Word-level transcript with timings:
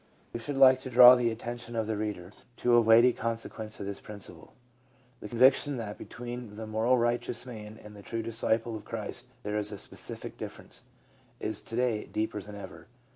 We 0.33 0.39
should 0.39 0.55
like 0.55 0.79
to 0.79 0.89
draw 0.89 1.13
the 1.13 1.29
attention 1.29 1.75
of 1.75 1.85
the 1.85 1.95
reader 1.95 2.31
to 2.57 2.73
a 2.73 2.81
weighty 2.81 3.13
conse 3.13 3.47
quence 3.47 3.79
of 3.79 3.85
this 3.85 3.99
principle. 4.01 4.55
The 5.19 5.29
conviction 5.29 5.77
that 5.77 5.99
between 5.99 6.55
the 6.55 6.65
morally 6.65 6.97
righteous 6.97 7.45
man 7.45 7.77
and 7.79 7.95
the 7.95 8.01
true 8.01 8.23
disciple 8.23 8.75
of 8.75 8.83
Christ 8.83 9.25
there 9.43 9.59
is 9.59 9.71
a 9.71 9.77
specific 9.77 10.37
difference, 10.37 10.81
is 11.39 11.61
to 11.61 11.75
day 11.75 12.05
deeper 12.05 12.41
than 12.41 12.55
ever. 12.55 12.87